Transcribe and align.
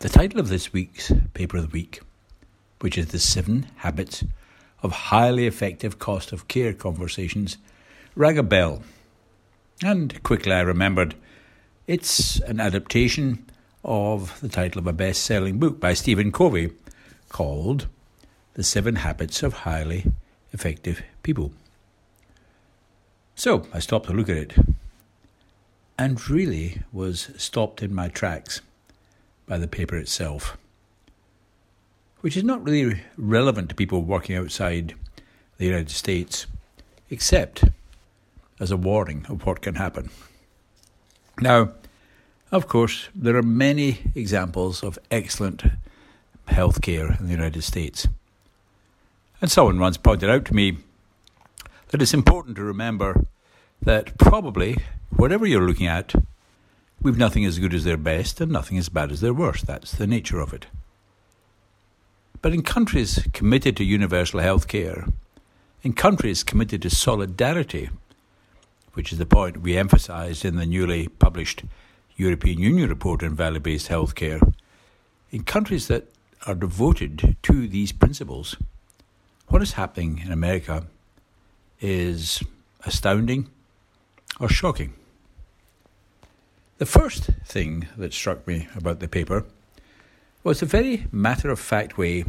The 0.00 0.08
title 0.08 0.38
of 0.38 0.48
this 0.48 0.72
week's 0.72 1.10
paper 1.34 1.56
of 1.56 1.64
the 1.64 1.72
week, 1.72 2.02
which 2.78 2.96
is 2.96 3.08
The 3.08 3.18
Seven 3.18 3.66
Habits 3.78 4.22
of 4.80 4.92
Highly 4.92 5.44
Effective 5.44 5.98
Cost 5.98 6.30
of 6.30 6.46
Care 6.46 6.72
Conversations, 6.72 7.56
rang 8.14 8.38
a 8.38 8.44
bell. 8.44 8.84
And 9.82 10.22
quickly 10.22 10.52
I 10.52 10.60
remembered 10.60 11.16
it's 11.88 12.38
an 12.42 12.60
adaptation 12.60 13.44
of 13.82 14.40
the 14.40 14.48
title 14.48 14.78
of 14.78 14.86
a 14.86 14.92
best 14.92 15.24
selling 15.24 15.58
book 15.58 15.80
by 15.80 15.94
Stephen 15.94 16.30
Covey 16.30 16.70
called 17.28 17.88
The 18.54 18.62
Seven 18.62 18.94
Habits 18.94 19.42
of 19.42 19.52
Highly 19.52 20.12
Effective 20.52 21.02
People. 21.24 21.50
So 23.34 23.66
I 23.74 23.80
stopped 23.80 24.06
to 24.06 24.12
look 24.12 24.28
at 24.28 24.36
it 24.36 24.52
and 25.98 26.30
really 26.30 26.82
was 26.92 27.30
stopped 27.36 27.82
in 27.82 27.92
my 27.92 28.06
tracks 28.06 28.60
by 29.48 29.58
the 29.58 29.66
paper 29.66 29.96
itself, 29.96 30.56
which 32.20 32.36
is 32.36 32.44
not 32.44 32.62
really 32.62 33.02
relevant 33.16 33.70
to 33.70 33.74
people 33.74 34.02
working 34.02 34.36
outside 34.36 34.94
the 35.56 35.64
United 35.64 35.90
States, 35.90 36.46
except 37.10 37.64
as 38.60 38.70
a 38.70 38.76
warning 38.76 39.24
of 39.28 39.46
what 39.46 39.62
can 39.62 39.76
happen. 39.76 40.10
Now, 41.40 41.70
of 42.52 42.68
course, 42.68 43.08
there 43.14 43.36
are 43.36 43.42
many 43.42 43.98
examples 44.14 44.82
of 44.82 44.98
excellent 45.10 45.64
healthcare 46.48 47.18
in 47.18 47.26
the 47.26 47.32
United 47.32 47.62
States. 47.62 48.06
And 49.40 49.50
someone 49.50 49.78
once 49.78 49.96
pointed 49.96 50.30
out 50.30 50.44
to 50.46 50.54
me 50.54 50.78
that 51.88 52.02
it's 52.02 52.14
important 52.14 52.56
to 52.56 52.62
remember 52.62 53.26
that 53.80 54.18
probably 54.18 54.78
whatever 55.10 55.46
you're 55.46 55.66
looking 55.66 55.86
at, 55.86 56.14
We've 57.00 57.18
nothing 57.18 57.44
as 57.44 57.58
good 57.58 57.74
as 57.74 57.84
their 57.84 57.96
best 57.96 58.40
and 58.40 58.50
nothing 58.50 58.76
as 58.76 58.88
bad 58.88 59.12
as 59.12 59.20
their 59.20 59.32
worst. 59.32 59.66
That's 59.66 59.92
the 59.92 60.06
nature 60.06 60.40
of 60.40 60.52
it. 60.52 60.66
But 62.42 62.52
in 62.52 62.62
countries 62.62 63.26
committed 63.32 63.76
to 63.76 63.84
universal 63.84 64.40
health 64.40 64.66
care, 64.66 65.06
in 65.82 65.92
countries 65.92 66.42
committed 66.42 66.82
to 66.82 66.90
solidarity, 66.90 67.90
which 68.94 69.12
is 69.12 69.18
the 69.18 69.26
point 69.26 69.62
we 69.62 69.76
emphasised 69.76 70.44
in 70.44 70.56
the 70.56 70.66
newly 70.66 71.06
published 71.06 71.62
European 72.16 72.58
Union 72.58 72.88
report 72.88 73.22
on 73.22 73.34
value 73.34 73.60
based 73.60 73.88
healthcare, 73.88 74.54
in 75.30 75.44
countries 75.44 75.86
that 75.86 76.08
are 76.46 76.54
devoted 76.54 77.36
to 77.42 77.68
these 77.68 77.92
principles, 77.92 78.56
what 79.48 79.62
is 79.62 79.72
happening 79.72 80.20
in 80.24 80.32
America 80.32 80.84
is 81.80 82.42
astounding 82.84 83.48
or 84.40 84.48
shocking. 84.48 84.94
The 86.78 86.86
first 86.86 87.24
thing 87.44 87.86
that 87.96 88.14
struck 88.14 88.46
me 88.46 88.68
about 88.76 89.00
the 89.00 89.08
paper 89.08 89.44
was 90.44 90.60
the 90.60 90.66
very 90.66 91.08
matter 91.10 91.50
of 91.50 91.58
fact 91.58 91.98
way 91.98 92.24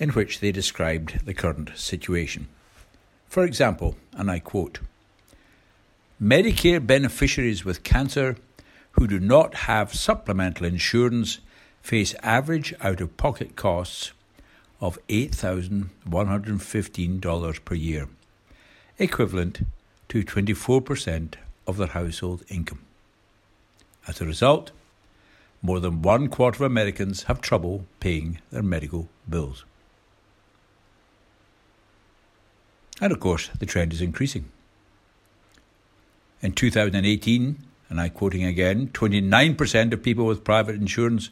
in 0.00 0.10
which 0.10 0.40
they 0.40 0.50
described 0.50 1.24
the 1.24 1.32
current 1.32 1.70
situation. 1.76 2.48
For 3.28 3.44
example, 3.44 3.94
and 4.12 4.28
I 4.28 4.40
quote 4.40 4.80
Medicare 6.20 6.84
beneficiaries 6.84 7.64
with 7.64 7.84
cancer 7.84 8.34
who 8.92 9.06
do 9.06 9.20
not 9.20 9.54
have 9.54 9.94
supplemental 9.94 10.66
insurance 10.66 11.38
face 11.80 12.16
average 12.20 12.74
out 12.80 13.00
of 13.00 13.16
pocket 13.16 13.54
costs 13.54 14.10
of 14.80 14.98
$8,115 15.06 17.64
per 17.64 17.74
year, 17.76 18.08
equivalent 18.98 19.60
to 20.08 20.24
24% 20.24 21.34
of 21.68 21.76
their 21.76 21.86
household 21.86 22.42
income. 22.48 22.83
As 24.06 24.20
a 24.20 24.26
result, 24.26 24.70
more 25.62 25.80
than 25.80 26.02
one 26.02 26.28
quarter 26.28 26.64
of 26.64 26.70
Americans 26.70 27.24
have 27.24 27.40
trouble 27.40 27.86
paying 28.00 28.38
their 28.50 28.62
medical 28.62 29.08
bills. 29.28 29.64
And 33.00 33.12
of 33.12 33.20
course, 33.20 33.48
the 33.58 33.66
trend 33.66 33.92
is 33.92 34.02
increasing. 34.02 34.50
In 36.42 36.52
2018, 36.52 37.56
and 37.88 38.00
I'm 38.00 38.10
quoting 38.10 38.44
again, 38.44 38.88
29% 38.88 39.92
of 39.92 40.02
people 40.02 40.26
with 40.26 40.44
private 40.44 40.76
insurance 40.76 41.30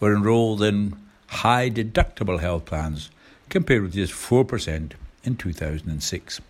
were 0.00 0.14
enrolled 0.14 0.62
in 0.62 0.96
high 1.28 1.70
deductible 1.70 2.40
health 2.40 2.64
plans, 2.64 3.10
compared 3.48 3.82
with 3.82 3.92
just 3.92 4.12
4% 4.12 4.92
in 5.24 5.36
2006. 5.36 6.40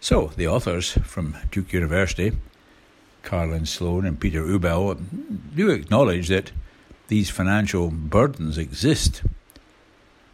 So, 0.00 0.30
the 0.36 0.46
authors 0.46 0.92
from 1.04 1.36
Duke 1.50 1.72
University 1.72 2.32
Caroline 3.26 3.66
Sloan 3.66 4.06
and 4.06 4.18
Peter 4.18 4.42
Ubel 4.42 4.98
do 5.54 5.70
acknowledge 5.70 6.28
that 6.28 6.52
these 7.08 7.28
financial 7.28 7.90
burdens 7.90 8.56
exist. 8.56 9.22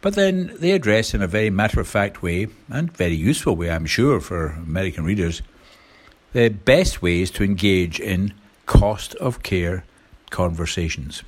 But 0.01 0.13
then 0.13 0.53
they 0.59 0.71
address 0.71 1.13
in 1.13 1.21
a 1.21 1.27
very 1.27 1.49
matter 1.49 1.79
of 1.79 1.87
fact 1.87 2.21
way, 2.21 2.47
and 2.69 2.95
very 2.95 3.15
useful 3.15 3.55
way, 3.55 3.71
I'm 3.71 3.87
sure, 3.87 4.19
for 4.21 4.47
American 4.47 5.05
readers, 5.05 5.41
the 6.33 6.49
best 6.49 7.01
ways 7.01 7.31
to 7.31 7.43
engage 7.43 7.99
in 7.99 8.33
cost 8.67 9.15
of 9.15 9.43
care 9.43 9.85
conversations. 10.29 11.23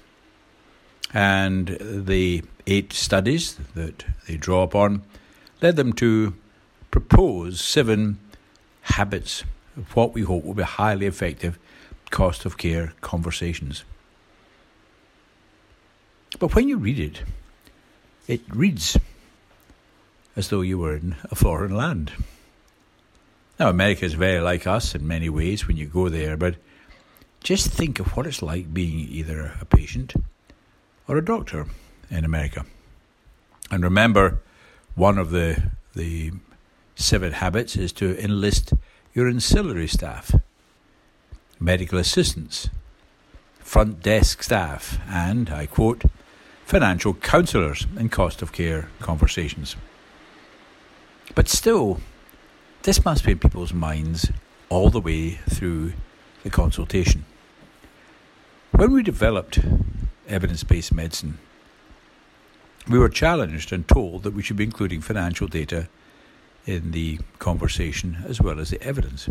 And 1.14 1.78
the 1.80 2.44
eight 2.68 2.94
studies 2.94 3.56
that 3.74 4.06
they 4.28 4.38
draw 4.38 4.64
upon 4.64 5.04
led 5.62 5.78
them 5.78 5.94
to 5.94 6.36
propose 6.92 7.60
seven 7.60 8.20
habits 8.82 9.44
what 9.94 10.14
we 10.14 10.22
hope 10.22 10.44
will 10.44 10.54
be 10.54 10.64
highly 10.64 11.06
effective 11.06 11.60
cost 12.10 12.46
of 12.46 12.58
care 12.58 12.94
conversations. 13.02 13.84
But 16.40 16.56
when 16.56 16.68
you 16.68 16.78
read 16.78 17.00
it, 17.00 17.24
it 18.28 18.42
reads 18.50 18.98
as 20.36 20.50
though 20.50 20.62
you 20.62 20.78
were 20.78 20.96
in 20.96 21.16
a 21.32 21.36
foreign 21.36 21.76
land. 21.76 22.12
Now, 23.60 23.70
America 23.70 24.04
is 24.04 24.14
very 24.16 24.42
like 24.42 24.68
us 24.68 24.96
in 24.96 25.08
many 25.08 25.30
ways 25.30 25.68
when 25.68 25.78
you 25.78 25.86
go 25.86 26.10
there, 26.10 26.36
but 26.36 26.56
just 27.42 27.72
think 27.72 28.00
of 28.00 28.18
what 28.18 28.28
it's 28.28 28.42
like 28.42 28.74
being 28.74 29.00
either 29.00 29.54
a 29.62 29.66
patient 29.66 30.14
or 31.08 31.18
a 31.18 31.24
doctor 31.24 31.68
in 32.10 32.26
America. 32.26 32.66
And 33.72 33.84
remember, 33.84 34.42
one 34.96 35.18
of 35.18 35.32
the, 35.32 35.72
the 35.96 36.32
seven 36.96 37.32
habits 37.32 37.78
is 37.78 37.94
to 37.94 38.22
enlist 38.22 38.74
your 39.16 39.30
ancillary 39.30 39.88
staff, 39.88 40.36
medical 41.58 41.98
assistants, 41.98 42.70
front 43.60 44.04
desk 44.04 44.44
staff, 44.44 45.00
and, 45.10 45.50
I 45.50 45.68
quote, 45.68 46.04
financial 46.66 47.14
counsellors 47.14 47.88
in 47.98 48.10
cost 48.10 48.42
of 48.42 48.52
care 48.52 48.90
conversations. 49.00 49.78
But 51.34 51.48
still, 51.48 52.02
this 52.84 53.06
must 53.06 53.26
be 53.26 53.32
in 53.32 53.40
people's 53.40 53.74
minds 53.74 54.32
all 54.68 54.90
the 54.90 55.00
way 55.00 55.40
through 55.50 55.94
the 56.44 56.50
consultation. 56.50 57.24
When 58.72 58.92
we 58.92 59.02
developed 59.02 59.60
evidence 60.28 60.66
based 60.66 60.94
medicine, 60.94 61.38
we 62.90 63.00
were 63.00 63.08
challenged 63.08 63.72
and 63.72 63.88
told 63.88 64.24
that 64.24 64.34
we 64.34 64.44
should 64.44 64.58
be 64.58 64.66
including 64.66 65.00
financial 65.00 65.48
data 65.48 65.88
in 66.66 66.92
the 66.92 67.20
conversation 67.40 68.24
as 68.28 68.42
well 68.42 68.60
as 68.60 68.70
the 68.70 68.82
evidence. 68.82 69.30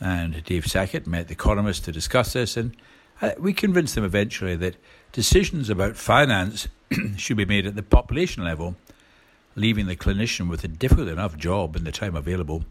And 0.00 0.44
Dave 0.44 0.66
Sackett 0.66 1.06
met 1.06 1.26
the 1.26 1.32
economists 1.32 1.80
to 1.80 1.92
discuss 1.92 2.34
this, 2.34 2.56
and 2.56 2.76
uh, 3.20 3.32
we 3.38 3.52
convinced 3.52 3.96
them 3.96 4.04
eventually 4.04 4.54
that 4.56 4.76
decisions 5.12 5.68
about 5.68 5.96
finance 5.96 6.68
should 7.16 7.36
be 7.36 7.44
made 7.44 7.66
at 7.66 7.74
the 7.74 7.82
population 7.82 8.44
level, 8.44 8.76
leaving 9.56 9.86
the 9.86 9.96
clinician 9.96 10.48
with 10.48 10.62
a 10.62 10.68
difficult 10.68 11.08
enough 11.08 11.36
job 11.36 11.74
in 11.74 11.82
the 11.82 11.90
time 11.90 12.14
available 12.14 12.64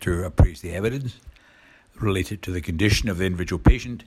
to 0.00 0.24
appraise 0.24 0.60
the 0.60 0.72
evidence 0.72 1.18
related 1.96 2.40
to 2.42 2.52
the 2.52 2.60
condition 2.60 3.08
of 3.08 3.18
the 3.18 3.26
individual 3.26 3.58
patient 3.58 4.04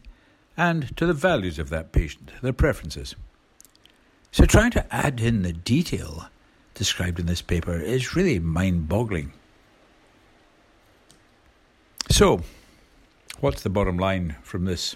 and 0.55 0.95
to 0.95 1.05
the 1.05 1.13
values 1.13 1.59
of 1.59 1.69
that 1.69 1.91
patient, 1.91 2.31
their 2.41 2.53
preferences. 2.53 3.15
So, 4.31 4.45
trying 4.45 4.71
to 4.71 4.95
add 4.95 5.19
in 5.19 5.41
the 5.41 5.51
detail 5.51 6.29
described 6.73 7.19
in 7.19 7.25
this 7.25 7.41
paper 7.41 7.79
is 7.79 8.15
really 8.15 8.39
mind 8.39 8.87
boggling. 8.87 9.31
So, 12.09 12.41
what's 13.39 13.63
the 13.63 13.69
bottom 13.69 13.97
line 13.97 14.35
from 14.43 14.65
this 14.65 14.95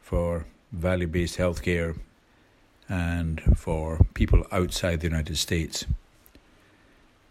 for 0.00 0.46
value 0.72 1.06
based 1.06 1.38
healthcare 1.38 1.98
and 2.88 3.40
for 3.56 3.98
people 4.14 4.46
outside 4.52 5.00
the 5.00 5.06
United 5.06 5.36
States? 5.36 5.86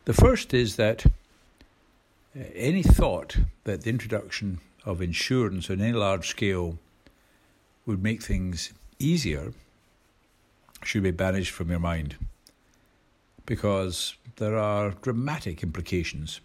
The 0.06 0.14
first 0.14 0.54
is 0.54 0.78
that 0.78 1.06
uh, 1.06 2.44
any 2.56 2.84
thought 2.84 3.38
that 3.66 3.82
the 3.82 3.90
introduction 3.90 4.60
of 4.86 5.02
insurance 5.02 5.70
on 5.70 5.82
any 5.82 5.94
large 5.94 6.30
scale 6.30 6.78
would 7.86 8.02
make 8.02 8.24
things 8.24 8.74
easier 9.00 9.54
should 10.84 11.04
be 11.04 11.12
banished 11.12 11.52
from 11.52 11.70
your 11.70 11.80
mind 11.80 12.16
because 13.48 14.16
there 14.36 14.58
are 14.58 14.92
dramatic 14.92 15.64
implications 15.64 16.42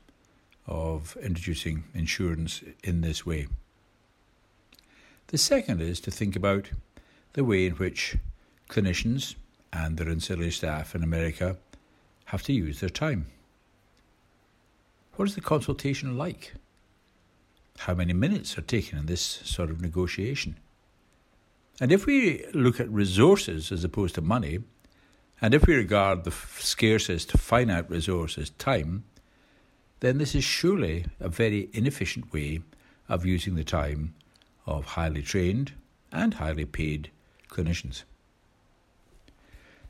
of 0.66 1.16
introducing 1.20 1.84
insurance 1.92 2.62
in 2.82 3.02
this 3.02 3.26
way. 3.26 3.48
The 5.26 5.36
second 5.36 5.82
is 5.82 6.00
to 6.00 6.10
think 6.10 6.36
about 6.36 6.70
the 7.34 7.44
way 7.44 7.66
in 7.66 7.72
which 7.72 8.16
clinicians 8.70 9.34
and 9.72 9.98
their 9.98 10.08
ancillary 10.08 10.52
staff 10.52 10.94
in 10.94 11.02
America 11.02 11.56
have 12.26 12.42
to 12.44 12.52
use 12.52 12.80
their 12.80 12.88
time. 12.88 13.26
What 15.16 15.28
is 15.28 15.34
the 15.34 15.40
consultation 15.40 16.16
like? 16.16 16.54
How 17.78 17.94
many 17.94 18.12
minutes 18.12 18.56
are 18.56 18.62
taken 18.62 18.98
in 18.98 19.06
this 19.06 19.22
sort 19.22 19.70
of 19.70 19.80
negotiation? 19.80 20.56
And 21.80 21.90
if 21.90 22.06
we 22.06 22.46
look 22.54 22.78
at 22.78 22.88
resources 22.88 23.72
as 23.72 23.82
opposed 23.82 24.14
to 24.14 24.20
money, 24.20 24.60
and 25.42 25.54
if 25.54 25.66
we 25.66 25.74
regard 25.74 26.22
the 26.22 26.30
scarcest 26.30 27.32
finite 27.32 27.90
resource 27.90 28.38
as 28.38 28.50
time, 28.50 29.02
then 29.98 30.18
this 30.18 30.36
is 30.36 30.44
surely 30.44 31.06
a 31.18 31.28
very 31.28 31.68
inefficient 31.72 32.32
way 32.32 32.60
of 33.08 33.26
using 33.26 33.56
the 33.56 33.64
time 33.64 34.14
of 34.66 34.84
highly 34.84 35.20
trained 35.20 35.72
and 36.12 36.34
highly 36.34 36.64
paid 36.64 37.10
clinicians. 37.48 38.04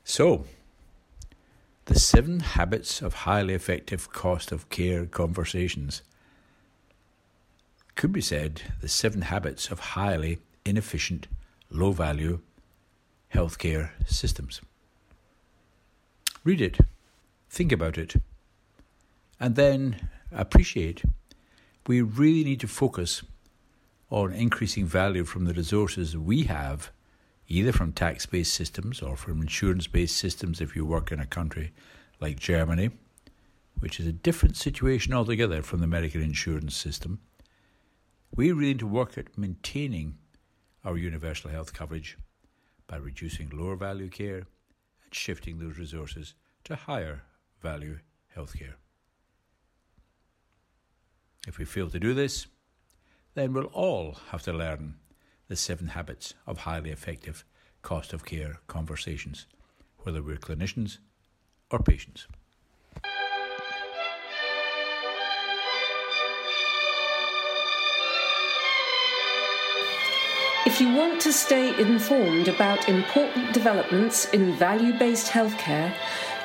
So, 0.05 0.47
the 1.85 2.01
seven 2.01 2.41
habits 2.41 3.03
of 3.03 3.13
highly 3.13 3.53
effective 3.53 4.11
cost 4.11 4.53
of 4.53 4.71
care 4.71 5.05
conversations 5.05 6.01
could 7.95 8.13
be 8.13 8.23
said 8.23 8.63
the 8.81 8.89
seven 8.89 9.23
habits 9.23 9.71
of 9.71 9.81
highly 9.81 10.39
inefficient, 10.65 11.27
low 11.69 11.93
value 11.93 12.41
healthcare 13.35 13.91
systems. 14.07 14.63
Read 16.45 16.61
it, 16.61 16.79
think 17.49 17.71
about 17.71 17.97
it, 17.97 18.17
and 19.39 19.55
then 19.55 20.09
appreciate. 20.33 21.05
We 21.87 22.03
really 22.03 22.43
need 22.43 22.61
to 22.61 22.69
focus 22.69 23.23
on 24.11 24.33
increasing 24.33 24.85
value 24.85 25.25
from 25.25 25.45
the 25.45 25.55
resources 25.55 26.17
we 26.17 26.45
have, 26.45 26.91
either 27.47 27.71
from 27.71 27.93
tax 27.93 28.27
based 28.27 28.55
systems 28.55 29.01
or 29.01 29.17
from 29.17 29.41
insurance 29.41 29.87
based 29.87 30.17
systems 30.17 30.61
if 30.61 30.75
you 30.75 30.85
work 30.85 31.13
in 31.13 31.21
a 31.21 31.27
country 31.27 31.73
like 32.21 32.41
Germany, 32.41 32.91
which 33.79 34.01
is 34.01 34.07
a 34.07 34.13
different 34.13 34.57
situation 34.57 35.15
altogether 35.15 35.63
from 35.63 35.79
the 35.79 35.85
American 35.85 36.23
insurance 36.23 36.77
system. 36.77 37.21
We 38.35 38.51
really 38.51 38.69
need 38.69 38.79
to 38.81 38.87
work 38.87 39.17
at 39.17 39.39
maintaining 39.39 40.19
our 40.85 40.97
universal 40.97 41.51
health 41.51 41.73
coverage 41.73 42.19
by 42.89 42.97
reducing 42.97 43.51
lower 43.51 43.77
value 43.77 44.09
care 44.09 44.47
shifting 45.15 45.59
those 45.59 45.79
resources 45.79 46.35
to 46.65 46.77
higher 46.77 47.23
value 47.61 47.99
healthcare. 48.37 48.75
If 51.47 51.59
we 51.59 51.65
fail 51.65 51.91
to 51.91 51.99
do 51.99 52.15
this, 52.15 52.47
then 53.35 53.53
we'll 53.53 53.65
all 53.67 54.17
have 54.31 54.43
to 54.43 54.53
learn 54.53 54.95
the 55.49 55.57
seven 55.57 55.89
habits 55.89 56.35
of 56.47 56.59
highly 56.59 56.91
effective 56.91 57.45
cost 57.83 58.13
of 58.13 58.25
care 58.25 58.61
conversations, 58.69 59.47
whether 59.99 60.23
we're 60.23 60.37
clinicians 60.37 60.99
or 61.71 61.81
patients. 61.81 62.27
If 70.65 70.81
you 70.81 70.95
want 70.95 71.21
to 71.23 71.33
stay 71.33 71.77
informed 71.81 72.47
about 72.47 72.89
important 72.89 73.53
developments 73.53 74.27
in 74.27 74.55
value 74.57 74.97
based 74.97 75.27
healthcare, 75.27 75.93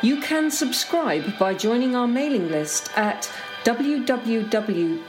you 0.02 0.20
can 0.22 0.50
subscribe 0.50 1.38
by 1.38 1.54
joining 1.54 1.96
our 1.96 2.08
mailing 2.08 2.50
list 2.50 2.90
at 2.96 3.32
www.3vh.org. 3.64 5.08